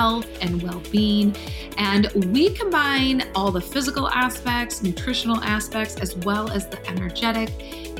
[0.00, 1.36] health and well being.
[1.76, 7.50] And we combine all the physical aspects, nutritional aspects, as well as the energetic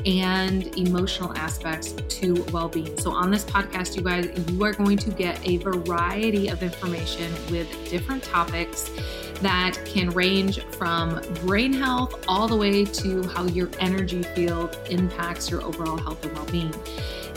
[0.07, 2.97] and emotional aspects to well being.
[2.97, 7.31] So, on this podcast, you guys, you are going to get a variety of information
[7.51, 8.89] with different topics
[9.41, 15.51] that can range from brain health all the way to how your energy field impacts
[15.51, 16.73] your overall health and well being.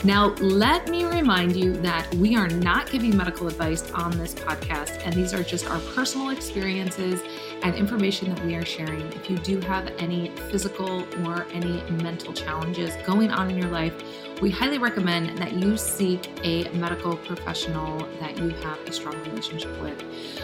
[0.05, 5.01] Now, let me remind you that we are not giving medical advice on this podcast,
[5.03, 7.23] and these are just our personal experiences
[7.63, 9.01] and information that we are sharing.
[9.13, 13.95] If you do have any physical or any mental challenges going on in your life,
[14.43, 19.81] we highly recommend that you seek a medical professional that you have a strong relationship
[19.81, 20.03] with.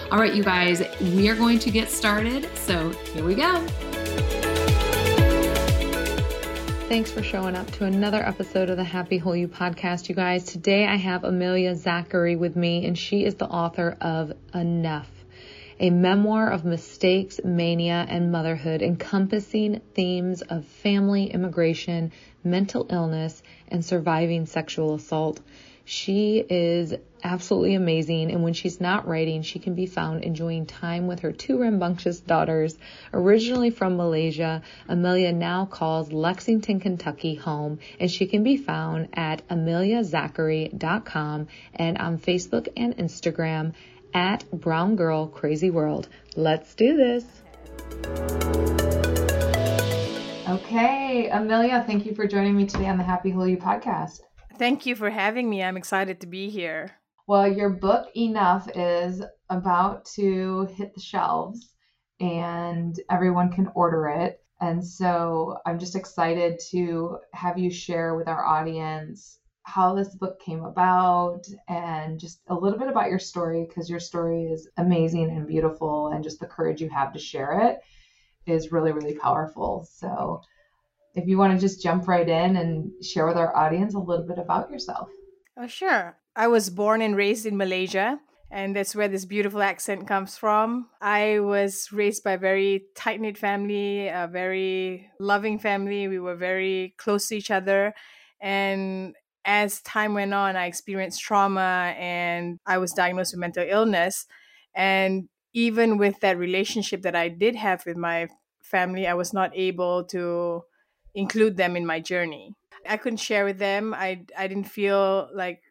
[0.09, 2.49] All right, you guys, we are going to get started.
[2.57, 3.63] So here we go.
[6.91, 10.43] Thanks for showing up to another episode of the Happy Whole You podcast, you guys.
[10.43, 15.09] Today I have Amelia Zachary with me, and she is the author of Enough,
[15.79, 22.11] a memoir of mistakes, mania, and motherhood encompassing themes of family, immigration,
[22.43, 25.39] mental illness, and surviving sexual assault.
[25.85, 31.07] She is absolutely amazing, and when she's not writing, she can be found enjoying time
[31.07, 32.77] with her two rambunctious daughters.
[33.13, 39.41] Originally from Malaysia, Amelia now calls Lexington, Kentucky home, and she can be found at
[39.49, 43.73] ameliazachary.com and on Facebook and Instagram
[44.13, 46.09] at Brown Girl Crazy World.
[46.35, 47.25] Let's do this.
[50.49, 54.21] Okay, Amelia, thank you for joining me today on the Happy Whole You podcast.
[54.57, 55.63] Thank you for having me.
[55.63, 56.91] I'm excited to be here.
[57.32, 61.71] Well, your book, Enough, is about to hit the shelves
[62.20, 64.44] and everyone can order it.
[64.59, 70.41] And so I'm just excited to have you share with our audience how this book
[70.41, 75.29] came about and just a little bit about your story because your story is amazing
[75.29, 77.79] and beautiful and just the courage you have to share it
[78.45, 79.88] is really, really powerful.
[79.89, 80.41] So
[81.16, 84.28] if you want to just jump right in and share with our audience a little
[84.28, 85.07] bit about yourself.
[85.55, 86.17] Oh, sure.
[86.35, 88.19] I was born and raised in Malaysia,
[88.49, 90.89] and that's where this beautiful accent comes from.
[91.01, 96.07] I was raised by a very tight knit family, a very loving family.
[96.07, 97.93] We were very close to each other.
[98.41, 99.15] And
[99.45, 104.25] as time went on, I experienced trauma and I was diagnosed with mental illness.
[104.73, 108.27] And even with that relationship that I did have with my
[108.61, 110.63] family, I was not able to
[111.13, 112.55] include them in my journey.
[112.87, 113.93] I couldn't share with them.
[113.93, 115.61] I I didn't feel like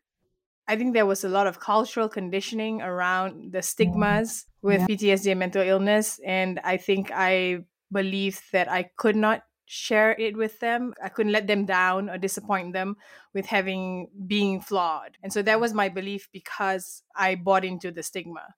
[0.71, 4.69] I think there was a lot of cultural conditioning around the stigmas mm.
[4.69, 4.87] with yeah.
[4.87, 10.37] PTSD and mental illness and I think I believed that I could not share it
[10.37, 10.95] with them.
[11.03, 12.97] I couldn't let them down or disappoint them
[13.35, 15.19] with having being flawed.
[15.25, 18.55] And so that was my belief because I bought into the stigma.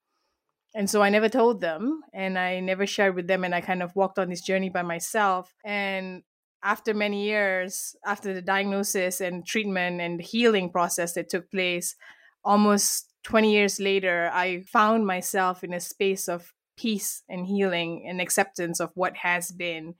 [0.75, 3.83] And so I never told them and I never shared with them and I kind
[3.83, 6.25] of walked on this journey by myself and
[6.62, 11.97] after many years after the diagnosis and treatment and healing process that took place
[12.45, 18.21] almost 20 years later i found myself in a space of peace and healing and
[18.21, 19.95] acceptance of what has been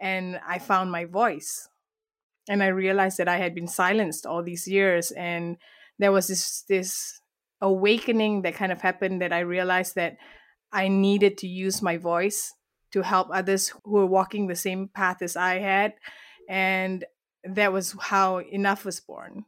[0.00, 1.68] and i found my voice.
[2.48, 5.56] And i realized that i had been silenced all these years and
[5.98, 7.20] there was this this
[7.60, 10.16] awakening that kind of happened that i realized that
[10.72, 12.52] i needed to use my voice
[12.96, 15.92] to help others who were walking the same path as I had.
[16.48, 17.04] And
[17.44, 19.44] that was how Enough was born.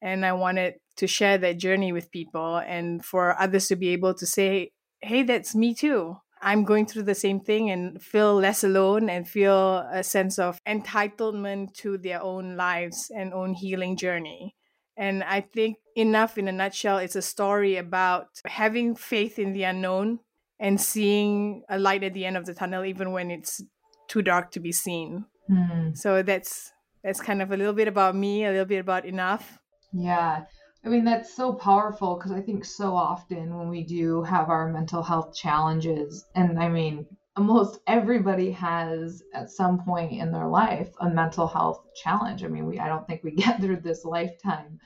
[0.00, 4.14] And I wanted to share that journey with people and for others to be able
[4.14, 4.70] to say,
[5.02, 6.16] hey, that's me too.
[6.40, 10.58] I'm going through the same thing and feel less alone and feel a sense of
[10.66, 14.56] entitlement to their own lives and own healing journey.
[14.96, 19.64] And I think Enough in a nutshell, it's a story about having faith in the
[19.64, 20.20] unknown
[20.62, 23.60] and seeing a light at the end of the tunnel even when it's
[24.08, 25.26] too dark to be seen.
[25.50, 25.98] Mm.
[25.98, 26.72] so that's
[27.02, 29.58] that's kind of a little bit about me a little bit about enough.
[29.92, 30.44] Yeah.
[30.84, 34.68] I mean that's so powerful because i think so often when we do have our
[34.68, 37.06] mental health challenges and i mean
[37.36, 42.44] almost everybody has at some point in their life a mental health challenge.
[42.44, 44.78] I mean we i don't think we get through this lifetime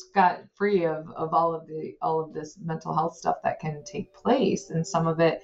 [0.00, 3.82] scot free of, of all of the all of this mental health stuff that can
[3.84, 5.42] take place and some of it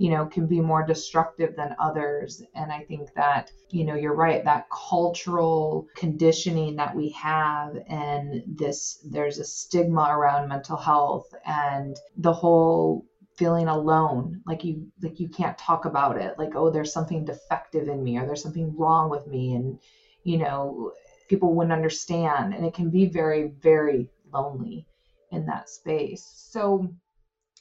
[0.00, 2.42] you know can be more destructive than others.
[2.54, 8.42] And i think that you know you're right that cultural conditioning that we have and
[8.46, 13.04] this there's a stigma around mental health and the whole
[13.36, 16.38] feeling alone like you like you can't talk about it.
[16.38, 19.78] Like oh there's something defective in me or there's something wrong with me and
[20.24, 20.92] you know
[21.30, 24.84] people wouldn't understand and it can be very very lonely
[25.30, 26.92] in that space so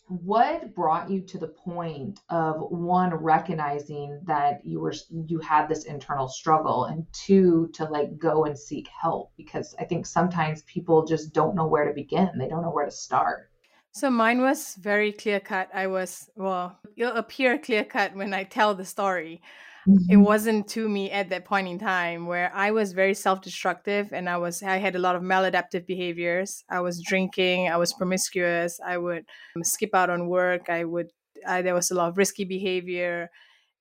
[0.07, 4.93] what brought you to the point of one recognizing that you were
[5.27, 9.83] you had this internal struggle and two to like go and seek help because i
[9.83, 13.51] think sometimes people just don't know where to begin they don't know where to start
[13.91, 15.67] so mine was very clear cut.
[15.73, 19.41] I was, well, it'll appear clear cut when I tell the story.
[19.87, 20.11] Mm-hmm.
[20.11, 24.11] It wasn't to me at that point in time where I was very self destructive
[24.13, 26.63] and I was, I had a lot of maladaptive behaviors.
[26.69, 29.25] I was drinking, I was promiscuous, I would
[29.63, 31.11] skip out on work, I would,
[31.47, 33.29] I, there was a lot of risky behavior.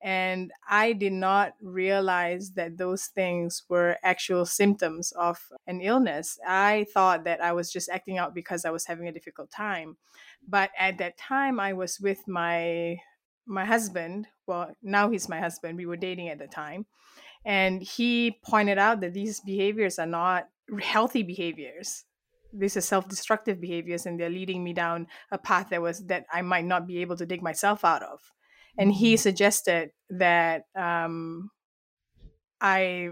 [0.01, 6.39] And I did not realize that those things were actual symptoms of an illness.
[6.47, 9.97] I thought that I was just acting out because I was having a difficult time.
[10.47, 13.01] But at that time, I was with my
[13.49, 14.27] my husband.
[14.47, 15.77] Well, now he's my husband.
[15.77, 16.85] We were dating at the time.
[17.45, 20.47] And he pointed out that these behaviors are not
[20.81, 22.05] healthy behaviors
[22.51, 26.41] these are self-destructive behaviors and they're leading me down a path that was that i
[26.43, 28.19] might not be able to dig myself out of
[28.79, 29.19] and he mm-hmm.
[29.19, 31.51] suggested that um,
[32.61, 33.09] I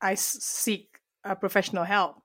[0.00, 2.16] I seek a professional help,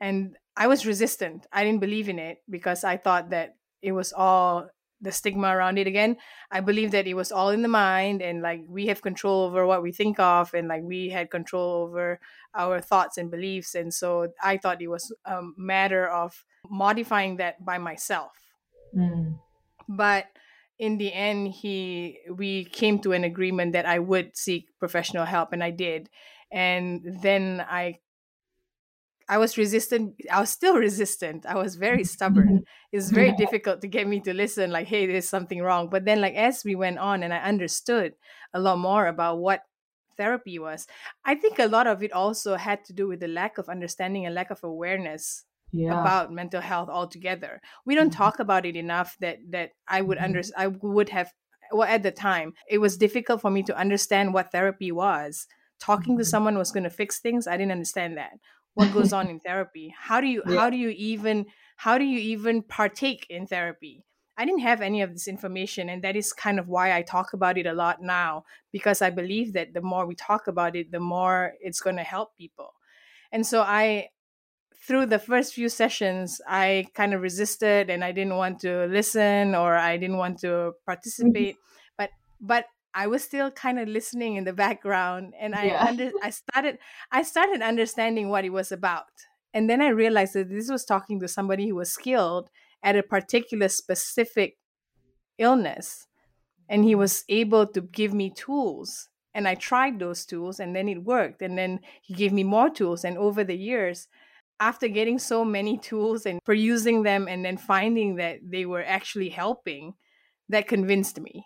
[0.00, 1.46] and I was resistant.
[1.52, 4.68] I didn't believe in it because I thought that it was all
[5.00, 6.16] the stigma around it again.
[6.50, 9.66] I believe that it was all in the mind, and like we have control over
[9.66, 12.20] what we think of, and like we had control over
[12.54, 17.64] our thoughts and beliefs, and so I thought it was a matter of modifying that
[17.64, 18.32] by myself.
[18.96, 19.38] Mm.
[19.88, 20.26] But
[20.78, 25.52] in the end he we came to an agreement that I would seek professional help
[25.52, 26.10] and I did
[26.52, 28.00] and then I
[29.28, 33.88] I was resistant I was still resistant I was very stubborn it's very difficult to
[33.88, 36.98] get me to listen like hey there's something wrong but then like as we went
[36.98, 38.14] on and I understood
[38.54, 39.62] a lot more about what
[40.16, 40.86] therapy was
[41.24, 44.26] I think a lot of it also had to do with the lack of understanding
[44.26, 46.00] and lack of awareness yeah.
[46.00, 47.60] about mental health altogether.
[47.84, 48.22] We don't mm-hmm.
[48.22, 50.24] talk about it enough that that I would mm-hmm.
[50.24, 51.32] under I would have
[51.72, 55.46] well at the time it was difficult for me to understand what therapy was.
[55.78, 56.20] Talking mm-hmm.
[56.20, 57.46] to someone was going to fix things.
[57.46, 58.32] I didn't understand that.
[58.76, 59.94] What goes on in therapy?
[59.98, 60.60] How do you yeah.
[60.60, 61.46] how do you even
[61.76, 64.04] how do you even partake in therapy?
[64.38, 67.32] I didn't have any of this information, and that is kind of why I talk
[67.32, 70.92] about it a lot now because I believe that the more we talk about it,
[70.92, 72.74] the more it's going to help people.
[73.32, 74.08] And so I
[74.86, 79.54] through the first few sessions, I kind of resisted and I didn't want to listen
[79.54, 80.84] or I didn't want to mm-hmm.
[80.84, 81.56] participate.
[81.56, 81.96] Mm-hmm.
[81.98, 82.64] But but
[82.96, 85.84] I was still kind of listening in the background, and I yeah.
[85.84, 86.78] under, I started
[87.12, 89.12] I started understanding what it was about,
[89.52, 92.48] and then I realized that this was talking to somebody who was skilled
[92.82, 94.56] at a particular specific
[95.36, 96.06] illness,
[96.70, 99.08] and he was able to give me tools.
[99.34, 101.42] And I tried those tools, and then it worked.
[101.42, 104.08] And then he gave me more tools, and over the years,
[104.58, 108.82] after getting so many tools and for using them and then finding that they were
[108.82, 109.92] actually helping,
[110.48, 111.44] that convinced me.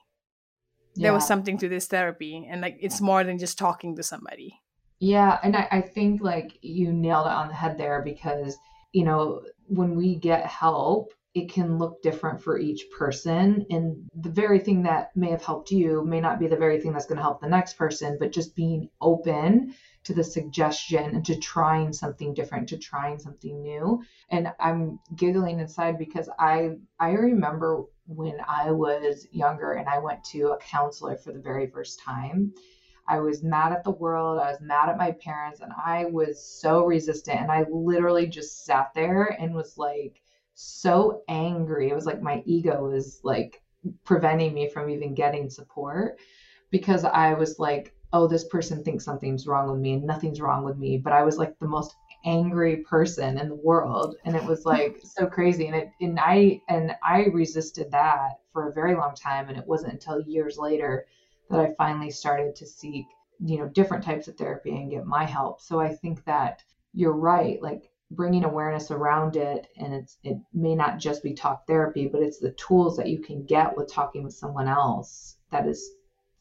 [1.00, 1.06] Yeah.
[1.08, 4.60] There was something to this therapy and like it's more than just talking to somebody.
[4.98, 8.58] Yeah, and I, I think like you nailed it on the head there because,
[8.92, 13.64] you know, when we get help, it can look different for each person.
[13.70, 16.92] And the very thing that may have helped you may not be the very thing
[16.92, 21.24] that's going to help the next person, but just being open to the suggestion and
[21.26, 24.02] to trying something different, to trying something new.
[24.28, 30.22] And I'm giggling inside because I I remember when I was younger and I went
[30.24, 32.52] to a counselor for the very first time.
[33.06, 34.40] I was mad at the world.
[34.40, 38.64] I was mad at my parents and I was so resistant and I literally just
[38.64, 40.22] sat there and was like
[40.54, 41.88] so angry.
[41.90, 43.62] It was like my ego was like
[44.04, 46.18] preventing me from even getting support
[46.70, 50.64] because I was like oh, this person thinks something's wrong with me and nothing's wrong
[50.64, 50.98] with me.
[50.98, 54.16] But I was like the most angry person in the world.
[54.24, 55.66] And it was like so crazy.
[55.66, 59.48] And it, and I, and I resisted that for a very long time.
[59.48, 61.06] And it wasn't until years later
[61.50, 63.06] that I finally started to seek,
[63.40, 65.60] you know, different types of therapy and get my help.
[65.60, 66.62] So I think that
[66.92, 67.60] you're right.
[67.62, 72.20] Like, bringing awareness around it and it's it may not just be talk therapy but
[72.20, 75.92] it's the tools that you can get with talking with someone else that is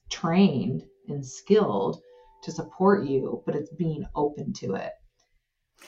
[0.09, 2.01] trained and skilled
[2.41, 4.91] to support you, but it's being open to it.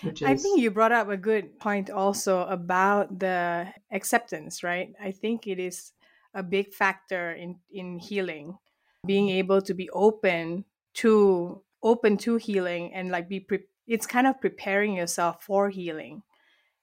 [0.04, 0.24] Is...
[0.24, 4.94] I think you brought up a good point also about the acceptance, right?
[5.02, 5.92] I think it is
[6.34, 8.58] a big factor in in healing,
[9.06, 14.28] being able to be open to open to healing and like be pre- it's kind
[14.28, 16.24] of preparing yourself for healing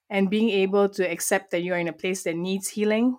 [0.09, 3.17] and being able to accept that you're in a place that needs healing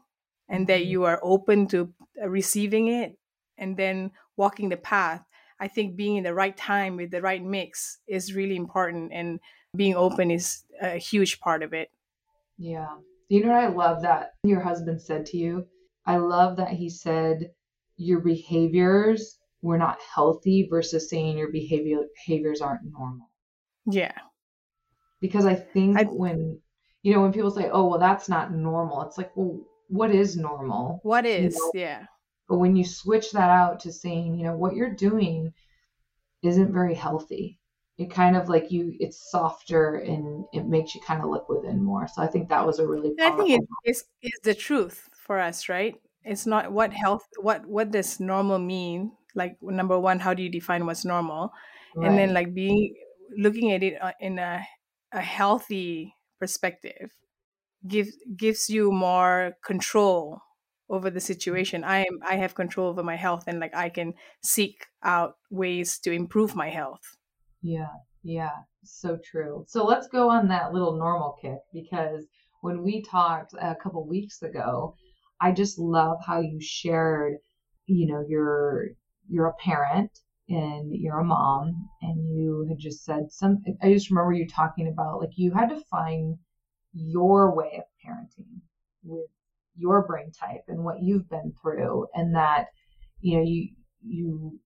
[0.49, 0.87] and that Mhm.
[0.87, 3.19] you are open to uh, receiving it
[3.57, 5.25] and then walking the path
[5.59, 9.41] i think being in the right time with the right mix is really important and
[9.77, 11.91] being open is a huge part of it
[12.59, 12.97] Yeah.
[13.29, 15.67] You know what I love that your husband said to you?
[16.05, 17.53] I love that he said
[17.97, 23.31] your behaviors were not healthy versus saying your behavior behaviors aren't normal.
[23.87, 24.13] yeah
[25.21, 26.61] Because I think I- when
[27.03, 30.37] you know when people say, "Oh, well that's not normal." It's like, "Well, what is
[30.37, 32.07] normal?" what is know, yeah
[32.49, 35.53] But when you switch that out to saying, you know, what you're doing
[36.43, 37.60] isn't very healthy.
[38.01, 41.83] It kind of like you it's softer and it makes you kind of look within
[41.85, 42.09] more.
[42.09, 45.39] So I think that was a really I think it is is the truth for
[45.41, 45.95] us, right?
[46.25, 49.13] It's not what health what what does normal mean?
[49.35, 51.53] Like number one, how do you define what's normal?
[52.03, 52.95] And then like being
[53.37, 54.67] looking at it uh, in a
[55.13, 57.13] a healthy perspective
[57.87, 60.41] gives gives you more control
[60.89, 61.85] over the situation.
[61.85, 65.99] I am I have control over my health and like I can seek out ways
[66.01, 67.17] to improve my health.
[67.63, 69.65] Yeah, yeah, so true.
[69.69, 72.27] So let's go on that little normal kick because
[72.63, 74.95] when we talked a couple weeks ago,
[75.41, 77.37] I just love how you shared,
[77.87, 78.89] you know, you're
[79.29, 80.11] you're a parent
[80.49, 84.89] and you're a mom and you had just said some I just remember you talking
[84.89, 86.37] about like you had to find
[86.93, 88.61] your way of parenting
[89.05, 89.29] with
[89.77, 92.67] your brain type and what you've been through and that
[93.21, 93.69] you know you
[94.03, 94.61] you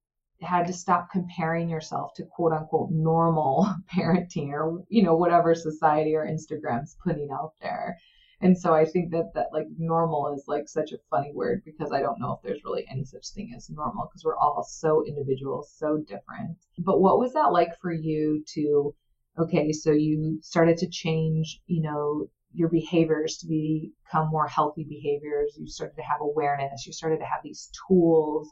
[0.45, 6.15] had to stop comparing yourself to quote unquote normal parenting or you know whatever society
[6.15, 7.99] or Instagram's putting out there.
[8.41, 11.93] And so I think that that like normal is like such a funny word because
[11.93, 15.05] I don't know if there's really any such thing as normal because we're all so
[15.07, 16.59] individual, so different.
[16.79, 18.95] But what was that like for you to
[19.39, 25.57] okay, so you started to change, you know, your behaviors to become more healthy behaviors.
[25.59, 26.87] You started to have awareness.
[26.87, 28.49] You started to have these tools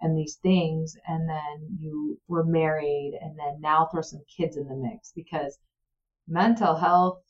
[0.00, 4.66] and these things and then you were married and then now throw some kids in
[4.68, 5.58] the mix because
[6.28, 7.22] mental health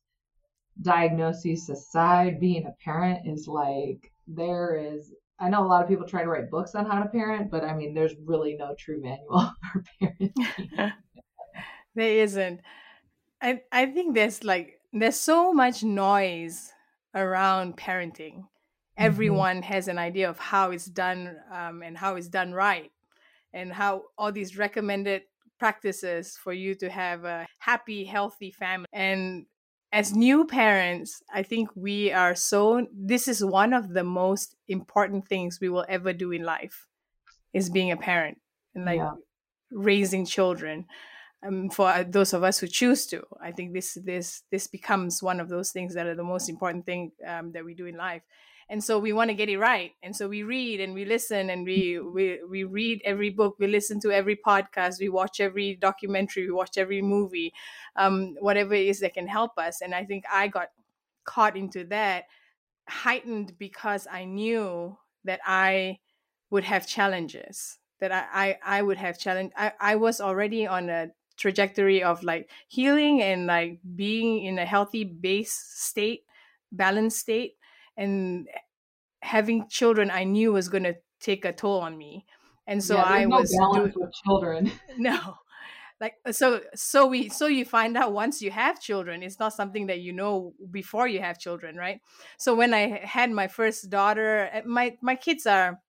[0.83, 6.07] diagnoses aside being a parent is like there is i know a lot of people
[6.07, 9.01] try to write books on how to parent but i mean there's really no true
[9.01, 10.93] manual for parenting
[11.95, 12.61] there isn't.
[13.41, 16.73] I I think there's like there's so much noise
[17.15, 18.45] around parenting.
[19.01, 22.93] Everyone has an idea of how it's done um, and how it's done right,
[23.53, 25.25] and how all these recommended
[25.59, 28.87] practices for you to have a happy, healthy family.
[28.93, 29.47] And
[29.93, 32.87] as new parents, I think we are so.
[32.93, 36.89] This is one of the most important things we will ever do in life,
[37.53, 38.41] is being a parent
[38.75, 39.15] and like Yeah.
[39.71, 40.87] raising children
[41.43, 43.25] um, for uh, those of us who choose to.
[43.41, 46.87] I think this this this becomes one of those things that are the most important
[46.87, 48.23] thing um, that we do in life.
[48.71, 49.93] And so we want to get it right.
[50.01, 53.67] And so we read and we listen and we we we read every book, we
[53.67, 57.53] listen to every podcast, we watch every documentary, we watch every movie,
[57.97, 59.81] um, whatever it is that can help us.
[59.83, 60.69] And I think I got
[61.25, 62.25] caught into that
[62.89, 65.99] heightened because I knew that I
[66.51, 70.89] would have challenges that I, I, I would have challenge I, I was already on
[70.89, 76.23] a trajectory of like healing and like being in a healthy base state
[76.73, 77.55] balanced state
[78.01, 78.49] and
[79.23, 82.27] having children i knew was going to take a toll on me
[82.67, 84.73] and so Yeah, i no was balance doing with children.
[84.97, 85.39] No
[86.01, 89.87] like so so we so you find out once you have children it's not something
[89.87, 92.01] that you know before you have children right?
[92.39, 95.81] So when i had my first daughter uh, my my kids are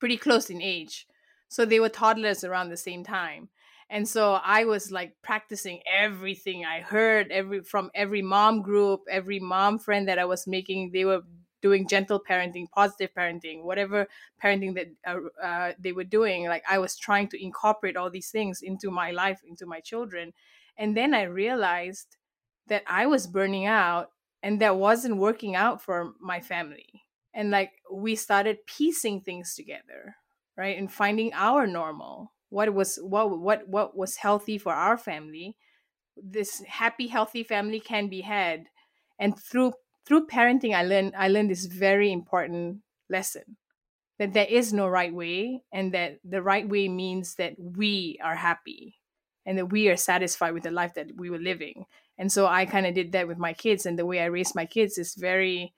[0.00, 1.06] pretty close in age
[1.48, 3.50] so they were toddlers around the same time
[3.90, 9.38] and so i was like practicing everything i heard every from every mom group every
[9.40, 11.22] mom friend that i was making they were
[11.60, 14.06] doing gentle parenting positive parenting whatever
[14.42, 18.30] parenting that uh, uh, they were doing like i was trying to incorporate all these
[18.30, 20.32] things into my life into my children.
[20.76, 22.16] And then i realized
[22.68, 27.02] that i was burning out and that wasn't working out for my family.
[27.34, 30.16] And like we started piecing things together
[30.56, 35.56] right and finding our normal what was what what what was healthy for our family
[36.22, 38.66] this happy healthy family can be had.
[39.18, 39.72] And through
[40.06, 42.78] through parenting i learned i learned this very important
[43.10, 43.58] lesson
[44.18, 48.34] that there is no right way and that the right way means that we are
[48.34, 48.96] happy
[49.44, 51.84] and that we are satisfied with the life that we were living.
[52.16, 54.54] And so i kind of did that with my kids and the way i raised
[54.54, 55.74] my kids is very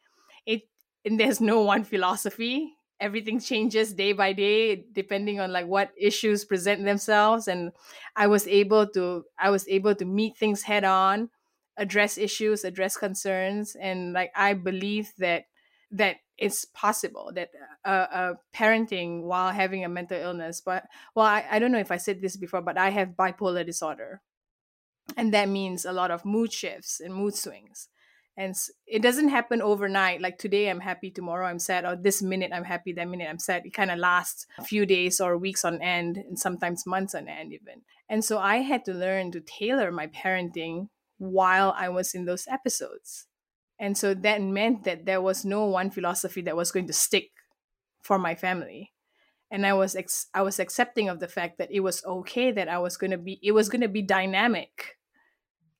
[0.46, 0.62] it
[1.04, 6.45] and there's no one philosophy everything changes day by day depending on like what issues
[6.45, 7.73] present themselves and
[8.16, 11.30] i was able to i was able to meet things head on
[11.76, 15.45] address issues address concerns and like i believe that
[15.90, 17.50] that it's possible that
[17.85, 21.90] uh, uh, parenting while having a mental illness but well I, I don't know if
[21.90, 24.23] i said this before but i have bipolar disorder.
[25.16, 27.88] And that means a lot of mood shifts and mood swings
[28.37, 28.54] and
[28.87, 32.64] it doesn't happen overnight like today i'm happy tomorrow i'm sad or this minute i'm
[32.64, 33.66] happy that minute i'm sad.
[33.66, 37.28] It kind of lasts a few days or weeks on end and sometimes months on
[37.28, 37.82] end even.
[38.08, 42.46] And so i had to learn to tailor my parenting while i was in those
[42.49, 43.26] episodes.
[43.78, 47.30] And so that meant that there was no one philosophy that was going to stick
[48.02, 48.92] for my family.
[49.50, 52.68] And i was ex- i was accepting of the fact that it was okay that
[52.68, 55.00] i was going to be it was going to be dynamic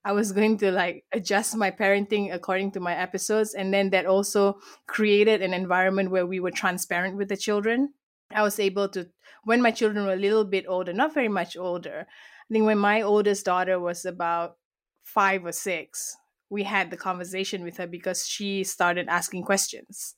[0.04, 3.54] I was going to like adjust my parenting according to my episodes.
[3.54, 7.92] And then that also created an environment where we were transparent with the children.
[8.30, 9.11] I was able to,
[9.45, 12.78] when my children were a little bit older, not very much older, I think when
[12.78, 14.57] my oldest daughter was about
[15.02, 16.16] five or six,
[16.49, 20.16] we had the conversation with her because she started asking questions.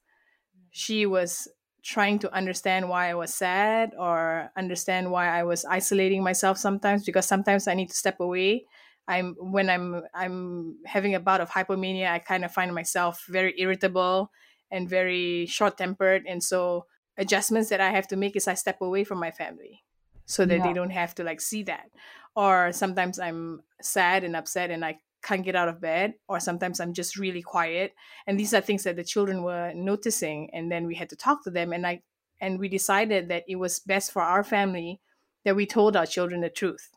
[0.70, 1.48] She was
[1.82, 7.04] trying to understand why I was sad or understand why I was isolating myself sometimes
[7.04, 8.66] because sometimes I need to step away
[9.08, 13.54] I'm when I'm I'm having a bout of hypomania, I kind of find myself very
[13.58, 14.30] irritable
[14.70, 16.86] and very short tempered, and so
[17.18, 19.82] adjustments that I have to make is I step away from my family
[20.24, 20.66] so that yeah.
[20.66, 21.90] they don't have to like see that.
[22.34, 26.80] Or sometimes I'm sad and upset and I can't get out of bed, or sometimes
[26.80, 27.94] I'm just really quiet.
[28.26, 31.44] And these are things that the children were noticing, and then we had to talk
[31.44, 32.02] to them, and I
[32.40, 35.00] and we decided that it was best for our family
[35.44, 36.90] that we told our children the truth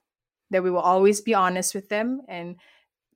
[0.52, 2.56] that we will always be honest with them and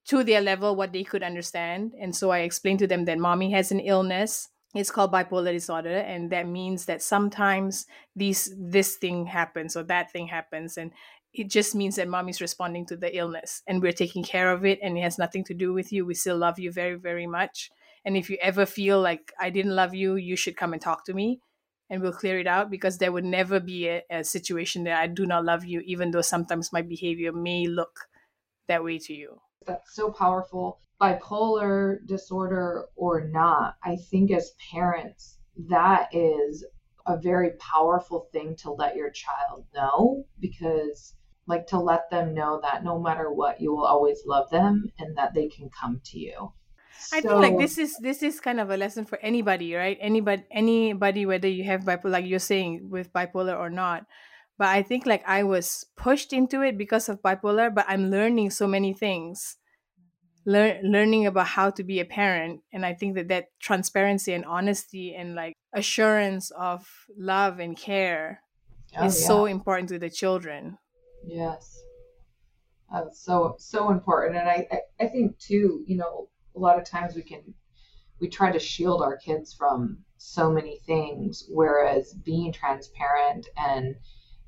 [0.05, 1.93] to their level what they could understand.
[1.99, 4.49] And so I explained to them that mommy has an illness.
[4.75, 10.11] It's called bipolar disorder, and that means that sometimes these this thing happens or that
[10.11, 10.91] thing happens, and
[11.33, 14.77] it just means that mommy's responding to the illness, and we're taking care of it,
[14.83, 16.05] and it has nothing to do with you.
[16.05, 17.71] We still love you very, very much.
[18.05, 21.03] And if you ever feel like I didn't love you, you should come and talk
[21.05, 21.41] to me
[21.89, 25.07] and we'll clear it out because there would never be a, a, situation that I
[25.07, 28.07] do not love you, even though sometimes my behavior may look
[28.67, 29.41] that way to you.
[29.65, 30.79] That's so powerful.
[31.01, 36.65] Bipolar disorder or not, I think as parents, that is
[37.07, 41.15] a very powerful thing to let your child know because
[41.47, 45.17] like to let them know that no matter what you will always love them and
[45.17, 46.51] that they can come to you
[47.13, 49.97] I think like this is this is kind of a lesson for anybody, right?
[49.99, 54.05] Anybody anybody whether you have bipolar like you're saying with bipolar or not.
[54.57, 58.51] But I think like I was pushed into it because of bipolar, but I'm learning
[58.51, 59.57] so many things.
[60.45, 64.45] Learn, learning about how to be a parent and i think that that transparency and
[64.45, 68.41] honesty and like assurance of love and care
[68.97, 69.27] oh, is yeah.
[69.27, 70.77] so important to the children
[71.27, 71.83] yes
[72.91, 76.85] that's so so important and I, I i think too you know a lot of
[76.85, 77.41] times we can
[78.19, 83.95] we try to shield our kids from so many things whereas being transparent and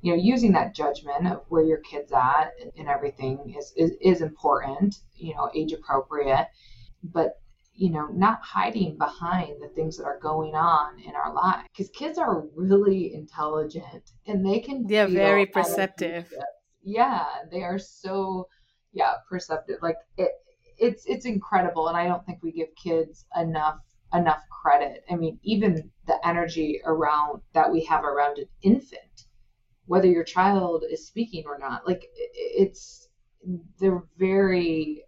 [0.01, 4.21] you know using that judgment of where your kids at and, everything is, is is
[4.21, 6.47] important you know age appropriate
[7.03, 7.41] but
[7.73, 11.65] you know not hiding behind the things that are going on in our life.
[11.71, 16.31] Because kids are really intelligent and they can they're very perceptive.
[16.83, 18.47] Yeah they are so
[18.93, 19.77] yeah perceptive.
[19.81, 20.31] Like it
[20.81, 23.77] it's it's incredible and i don't think we give kids enough
[24.13, 25.05] enough credit.
[25.09, 29.25] I mean even the energy around that we have around an infant
[29.85, 33.07] whether your child is speaking or not like it's
[33.79, 35.03] they're very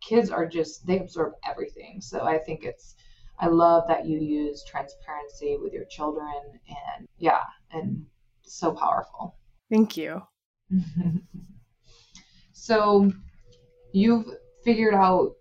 [0.00, 2.00] kids are just they absorb everything.
[2.00, 2.94] So i think it's
[3.38, 6.32] i love that you use transparency with your children
[6.68, 8.06] and yeah and
[8.42, 9.36] so powerful.
[9.70, 10.22] Thank you.
[12.58, 13.12] So
[13.92, 14.26] you've
[14.66, 15.32] figured out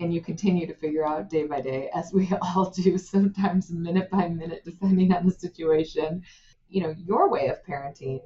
[0.00, 4.10] and you continue to figure out day by day as we all do sometimes minute
[4.10, 6.22] by minute depending on the situation
[6.68, 8.20] you know your way of parenting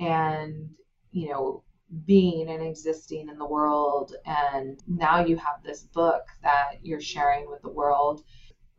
[0.00, 0.68] and
[1.12, 1.62] you know
[2.04, 4.14] being and existing in the world.
[4.24, 8.22] And now you have this book that you're sharing with the world.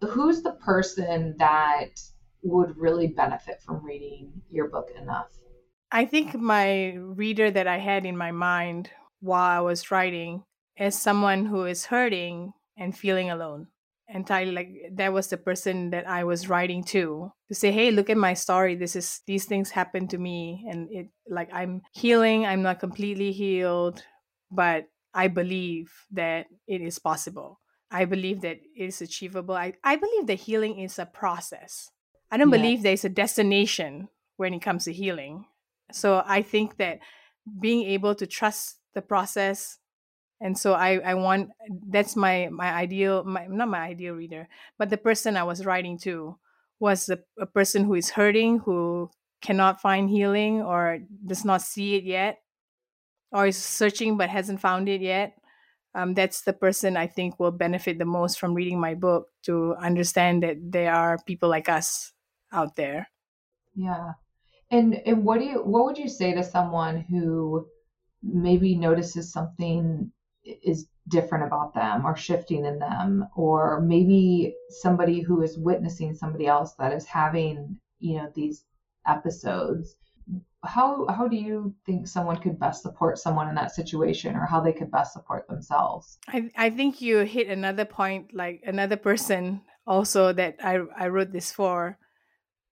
[0.02, 2.00] Who's the person that
[2.44, 5.30] would really benefit from reading your book enough?
[5.92, 8.90] I think my reader that i had in my mind
[9.22, 10.44] while i was writing
[10.78, 13.68] as someone who is hurting and feeling alone.
[14.10, 18.10] Entirely like that was the person that i was writing to to say hey look
[18.10, 18.76] at my story.
[18.76, 22.46] This is these things happened to me and it like i'm healing.
[22.46, 24.04] I'm not completely healed
[24.50, 27.60] but i believe that it is possible.
[27.92, 29.56] I believe that it is achievable.
[29.56, 31.90] I, I believe that healing is a process.
[32.30, 32.58] I don't yeah.
[32.58, 35.46] believe there's a destination when it comes to healing.
[35.92, 37.00] So i think that
[37.60, 39.80] being able to trust the process
[40.42, 41.50] and so i i want
[41.90, 44.48] that's my my ideal my not my ideal reader
[44.78, 46.38] but the person i was writing to
[46.80, 49.10] was a, a person who is hurting who
[49.42, 52.40] cannot find healing or does not see it yet
[53.32, 55.34] or is searching but hasn't found it yet.
[55.96, 59.74] Um, that's the person i think will benefit the most from reading my book to
[59.76, 62.14] understand that there are people like us
[62.52, 63.10] out there.
[63.76, 64.14] Yeah.
[64.70, 67.68] And and what do you what would you say to someone who
[68.22, 70.12] maybe notices something
[70.64, 76.48] is different about them or shifting in them or maybe somebody who is witnessing somebody
[76.48, 78.64] else that is having you know these
[79.08, 79.96] episodes.
[80.64, 84.60] How how do you think someone could best support someone in that situation or how
[84.60, 86.18] they could best support themselves?
[86.28, 91.32] I i think you hit another point like another person also that i i wrote
[91.32, 91.98] this for.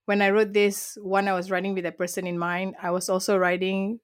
[0.06, 2.76] When i wrote this one i was writing with a person in mind.
[2.82, 4.00] I was also writing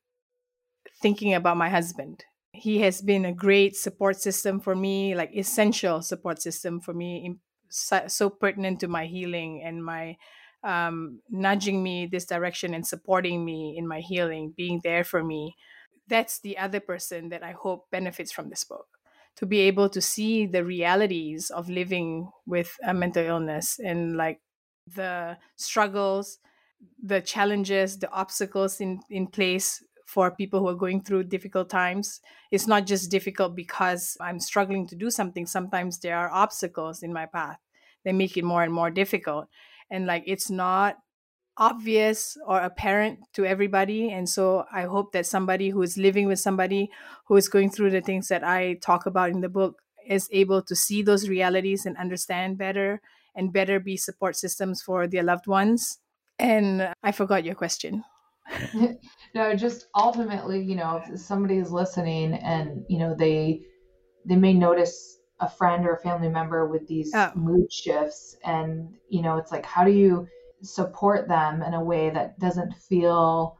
[1.02, 2.24] thinking about my husband
[2.62, 7.36] he has been a great support system for me like essential support system for me
[7.74, 10.18] so, pertinent to my healing and my
[10.64, 15.56] um, nudging me this direction and supporting me in my healing being there for me.
[16.08, 18.88] That's the other person that i hope benefits from this book
[19.38, 24.42] to be able to see the realities of living with a mental illness and like
[24.86, 26.40] the struggles
[27.02, 32.20] the challenges the obstacles in in place for people who are going through difficult times.
[32.52, 35.46] It's not just difficult because I'm struggling to do something.
[35.46, 37.60] Sometimes there are obstacles in my path
[38.04, 39.48] that make it more and more difficult.
[39.90, 40.98] And like it's not
[41.56, 44.12] obvious or apparent to everybody.
[44.12, 46.92] And so I hope that somebody who is living with somebody
[47.28, 50.62] who is going through the things that I talk about in the book is able
[50.64, 53.00] to see those realities and understand better
[53.34, 56.00] and better be support systems for their loved ones.
[56.38, 58.04] And I forgot your question.
[59.34, 63.62] no, just ultimately, you know, if somebody is listening and, you know, they
[64.26, 67.32] they may notice a friend or a family member with these oh.
[67.36, 70.28] mood shifts and, you know, it's like how do you
[70.62, 73.58] support them in a way that doesn't feel,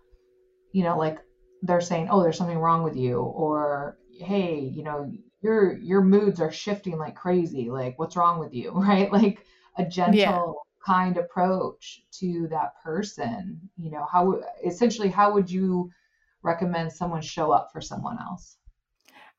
[0.72, 1.20] you know, like
[1.64, 6.40] they're saying, "Oh, there's something wrong with you," or "Hey, you know, your your moods
[6.42, 7.70] are shifting like crazy.
[7.70, 9.12] Like, what's wrong with you?" Right?
[9.12, 9.46] Like
[9.78, 10.52] a gentle yeah
[10.86, 15.90] kind approach to that person you know how essentially how would you
[16.44, 18.58] recommend someone show up for someone else?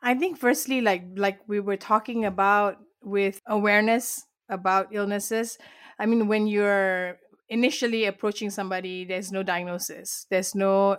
[0.03, 5.59] I think firstly like like we were talking about with awareness about illnesses
[5.99, 7.17] i mean when you're
[7.53, 10.27] initially approaching somebody there's no diagnosis.
[10.31, 10.97] There's no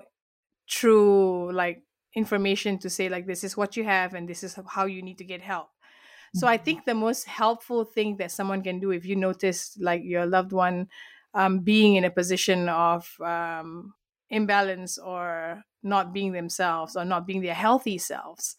[0.69, 1.81] true like
[2.15, 5.17] information to say like this is what you have and this is how you need
[5.17, 5.69] to get help
[6.35, 10.03] so I think the most helpful thing that someone can do if you notice like
[10.03, 10.87] your loved one
[11.33, 13.93] um, being in a position of um,
[14.29, 18.55] imbalance or not being themselves or not being their healthy selves,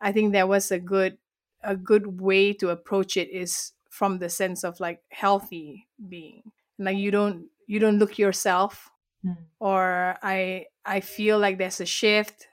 [0.00, 1.18] I think that was a good
[1.62, 6.42] a good way to approach it is from the sense of like healthy being.
[6.78, 8.90] Like you don't you don't look yourself
[9.24, 9.36] mm.
[9.60, 12.48] or I I feel like there's a shift.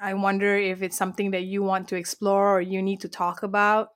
[0.00, 3.42] I wonder if it's something that you want to explore or you need to talk
[3.42, 3.90] about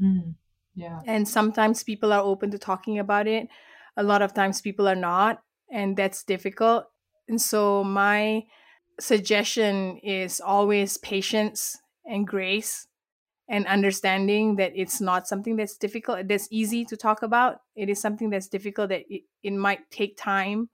[0.00, 0.34] Mm,
[0.74, 1.00] yeah.
[1.06, 3.48] And sometimes people are open to talking about it.
[3.96, 6.86] A lot of times people are not, and that's difficult.
[7.28, 8.46] And so my
[9.00, 12.88] suggestion is always patience and grace
[13.48, 18.00] and understanding that it's not something that's difficult that's easy to talk about it is
[18.00, 20.70] something that's difficult that it, it might take time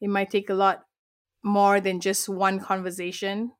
[0.00, 0.84] it might take a lot
[1.44, 3.52] more than just one conversation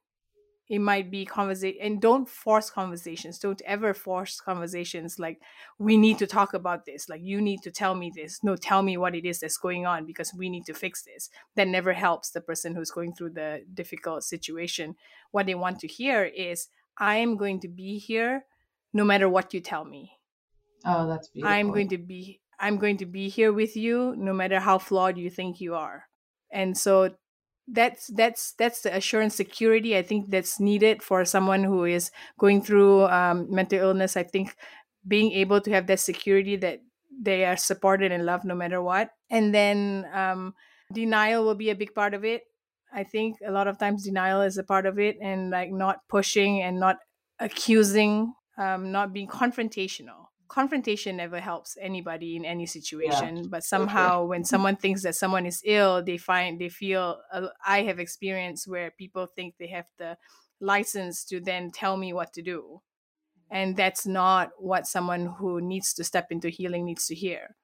[0.69, 5.41] it might be conversation and don't force conversations don't ever force conversations like
[5.79, 8.83] we need to talk about this like you need to tell me this no tell
[8.83, 11.29] me what it is that's going on because we need to fix this.
[11.57, 14.97] That never helps the person who's going through the difficult situation.
[15.31, 18.45] What they want to hear is i am going to be here
[18.93, 20.13] no matter what you tell me.
[20.85, 24.33] Oh that's beautiful i'm going to be i'm going to be here with you no
[24.33, 26.05] matter how flawed you think you are.
[26.53, 27.15] And so
[27.69, 32.61] that's that's that's the assurance security i think that's needed for someone who is going
[32.61, 34.17] through um, mental illness.
[34.17, 34.57] I think
[35.07, 39.11] being able to have that security that they are supported and loved no matter what.
[39.31, 40.55] And then um,
[40.93, 42.43] denial will be a big part of it.
[42.93, 46.07] I think a lot of times denial is a part of it and like not
[46.09, 46.99] pushing and not
[47.39, 50.22] accusing um, not being confrontational
[50.53, 53.43] confrontation never helps anybody in any situation yeah.
[53.49, 54.29] but somehow okay.
[54.29, 58.69] when someone thinks that someone is ill they find they feel uh, i have experience
[58.69, 60.15] where people think they have the
[60.61, 62.83] license to then tell me what to do
[63.51, 67.57] and that's not what someone who needs to step into healing needs to hear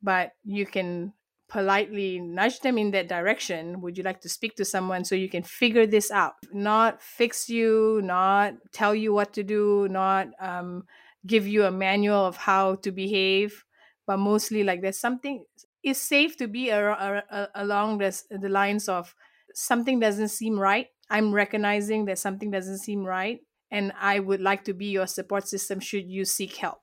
[0.00, 1.12] but you can
[1.48, 3.82] politely nudge them in that direction.
[3.82, 6.32] Would you like to speak to someone so you can figure this out?
[6.50, 10.84] Not fix you, not tell you what to do, not um,
[11.26, 13.64] give you a manual of how to behave,
[14.06, 15.44] but mostly like there's something
[15.82, 19.14] it's safe to be a, a, a, along this, the lines of
[19.54, 20.86] something doesn't seem right.
[21.10, 25.48] I'm recognizing that something doesn't seem right, and I would like to be your support
[25.48, 26.78] system should you seek help.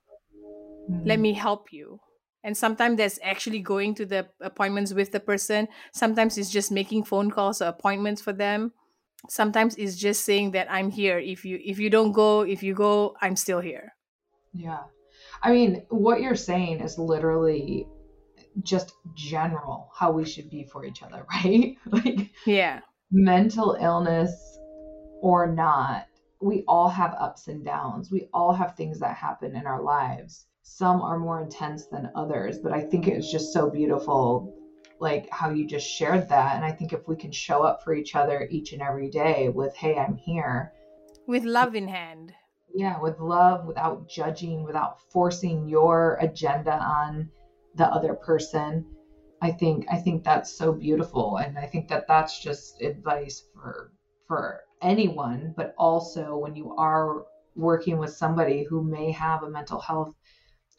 [0.89, 1.07] Mm-hmm.
[1.07, 1.99] Let me help you.
[2.43, 5.67] And sometimes that's actually going to the appointments with the person.
[5.93, 8.71] Sometimes it's just making phone calls or appointments for them.
[9.27, 11.19] Sometimes it's just saying that I'm here.
[11.19, 13.93] If you if you don't go, if you go, I'm still here.
[14.53, 14.83] Yeah.
[15.41, 17.87] I mean, what you're saying is literally
[18.63, 21.77] just general how we should be for each other, right?
[21.85, 22.81] like Yeah.
[23.11, 24.31] Mental illness
[25.21, 26.05] or not,
[26.41, 28.11] we all have ups and downs.
[28.11, 32.59] We all have things that happen in our lives some are more intense than others
[32.59, 34.53] but i think it's just so beautiful
[34.99, 37.93] like how you just shared that and i think if we can show up for
[37.95, 40.71] each other each and every day with hey i'm here
[41.25, 42.33] with love in hand
[42.73, 47.29] yeah with love without judging without forcing your agenda on
[47.75, 48.85] the other person.
[49.41, 53.93] I think i think that's so beautiful and i think that that's just advice for
[54.27, 57.23] for anyone but also when you are
[57.55, 60.13] working with somebody who may have a mental health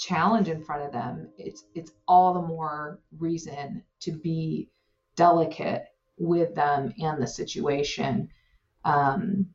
[0.01, 4.71] challenge in front of them, it's it's all the more reason to be
[5.15, 5.85] delicate
[6.19, 8.29] with them and the situation.
[8.85, 9.47] Um,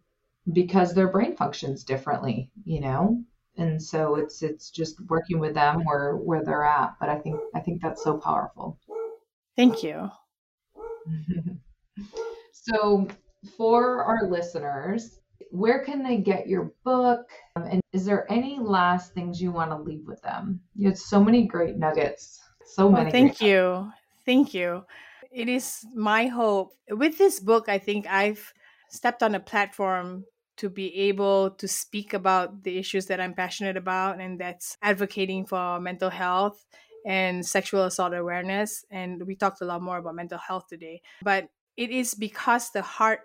[0.53, 3.23] because their brain functions differently, you know.
[3.57, 6.95] And so it's it's just working with them where where they're at.
[6.99, 8.77] But I think I think that's so powerful.
[9.55, 10.09] Thank you.
[12.51, 13.07] so
[13.57, 15.19] for our listeners,
[15.51, 17.29] where can they get your book?
[17.55, 20.59] Um, and is there any last things you want to leave with them?
[20.75, 22.41] You had so many great nuggets.
[22.65, 23.11] So well, many.
[23.11, 23.61] Thank you.
[23.61, 23.95] Nuggets.
[24.25, 24.83] Thank you.
[25.31, 26.73] It is my hope.
[26.89, 28.53] With this book, I think I've
[28.89, 30.25] stepped on a platform
[30.57, 35.45] to be able to speak about the issues that I'm passionate about, and that's advocating
[35.45, 36.65] for mental health
[37.05, 38.85] and sexual assault awareness.
[38.89, 41.01] And we talked a lot more about mental health today.
[41.21, 43.21] But it is because the heart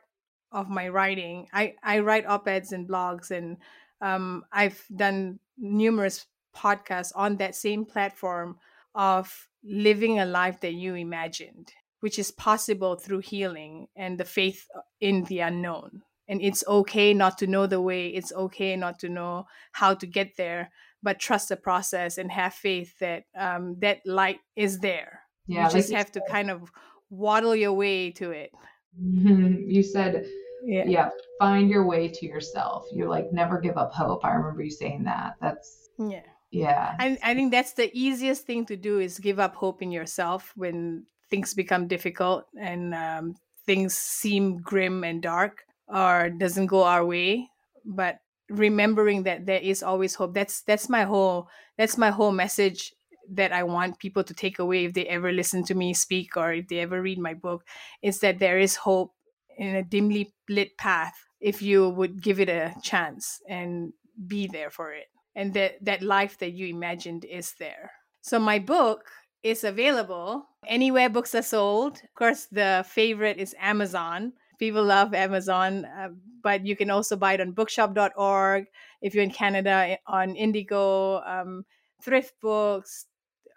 [0.53, 1.47] of my writing.
[1.53, 3.59] I, I write op eds and blogs, and
[4.01, 8.59] um, I've done numerous podcasts on that same platform
[8.95, 14.67] of living a life that you imagined, which is possible through healing and the faith
[15.01, 16.03] in the unknown.
[16.31, 20.07] And it's okay not to know the way, it's okay not to know how to
[20.07, 20.71] get there,
[21.03, 25.23] but trust the process and have faith that um, that light is there.
[25.49, 26.71] Yeah, you just have to kind of
[27.11, 28.53] waddle your way to it.
[28.97, 30.25] You said
[30.65, 30.85] yeah.
[30.87, 31.09] yeah
[31.41, 32.87] find your way to yourself.
[32.93, 34.25] You're like never give up hope.
[34.25, 35.35] I remember you saying that.
[35.41, 36.23] That's yeah.
[36.51, 36.97] Yeah.
[36.99, 40.53] I, I think that's the easiest thing to do is give up hope in yourself
[40.57, 47.05] when things become difficult and um, things seem grim and dark or doesn't go our
[47.05, 47.51] way
[47.85, 50.35] but remembering that there is always hope.
[50.35, 51.49] That's that's my whole
[51.79, 52.93] that's my whole message
[53.33, 56.53] that I want people to take away if they ever listen to me speak or
[56.53, 57.65] if they ever read my book
[58.03, 59.15] is that there is hope
[59.57, 63.93] in a dimly lit path if you would give it a chance and
[64.27, 65.07] be there for it.
[65.37, 67.93] And that that life that you imagined is there.
[68.21, 69.07] So my book
[69.43, 70.47] is available.
[70.67, 72.03] Anywhere books are sold.
[72.03, 76.11] Of course the favorite is amazon people love amazon uh,
[76.43, 78.67] but you can also buy it on bookshop.org
[79.03, 81.65] if you're in canada on indigo um,
[82.03, 83.07] thrift books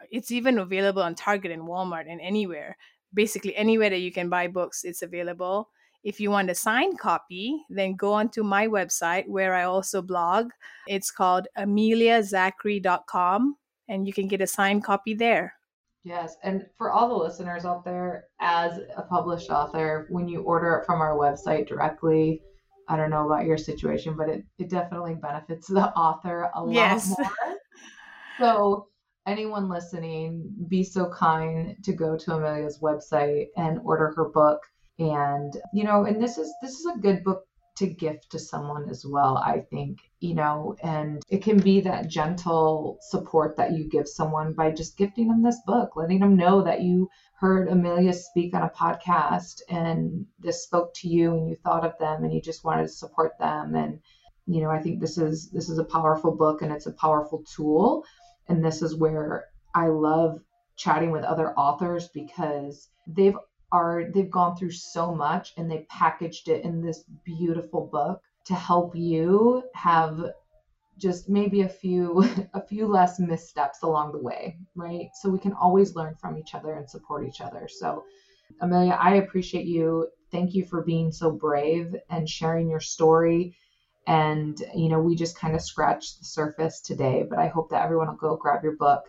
[0.09, 2.75] it's even available on target and walmart and anywhere
[3.13, 5.69] basically anywhere that you can buy books it's available
[6.03, 10.51] if you want a signed copy, then go onto my website where I also blog.
[10.85, 13.55] It's called ameliazachary.com
[13.87, 15.53] and you can get a signed copy there.
[16.03, 16.35] Yes.
[16.43, 20.85] And for all the listeners out there, as a published author, when you order it
[20.85, 22.41] from our website directly,
[22.89, 27.09] I don't know about your situation, but it, it definitely benefits the author a yes.
[27.09, 27.57] lot more.
[28.37, 28.87] so,
[29.25, 34.59] anyone listening, be so kind to go to Amelia's website and order her book
[34.99, 38.89] and you know and this is this is a good book to gift to someone
[38.89, 43.89] as well i think you know and it can be that gentle support that you
[43.89, 47.09] give someone by just gifting them this book letting them know that you
[47.43, 51.97] heard amelia speak on a podcast and this spoke to you and you thought of
[51.99, 53.75] them and you just wanted to support them.
[53.75, 53.99] And
[54.45, 57.43] you know i think this is this is a powerful book and it's a powerful
[57.55, 58.05] tool.
[58.47, 60.39] And this is where i love
[60.75, 63.37] chatting with other authors because they've
[63.73, 68.53] are they've gone through so much and they packaged it in this beautiful book to
[68.53, 70.23] help you have
[70.99, 75.07] just maybe a few a few less missteps along the way right?
[75.21, 77.67] So we can always learn from each other and support each other.
[77.67, 78.03] So
[78.61, 80.07] amelia i appreciate you.
[80.31, 83.55] Thank you for being so brave and sharing your story.
[84.05, 87.81] And you know we just kind of scratched the surface today but i hope that
[87.81, 89.01] everyone will go grab your book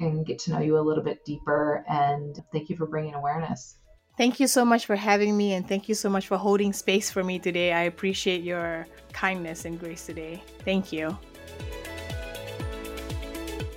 [0.00, 1.84] and get to know you a little bit deeper.
[1.88, 3.76] And thank you for bringing awareness
[4.18, 7.08] Thank you so much for having me and thank you so much for holding space
[7.08, 7.72] for me today.
[7.72, 10.42] I appreciate your kindness and grace today.
[10.64, 11.16] Thank you.